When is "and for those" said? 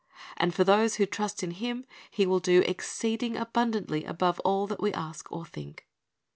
0.37-0.95